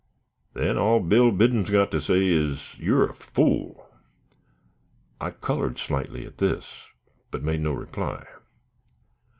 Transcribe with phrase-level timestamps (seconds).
[0.55, 3.87] "Then, all Bill Biddon's got to say is, you're a fool."
[5.19, 6.87] I colored slightly at this,
[7.29, 8.25] but made no reply.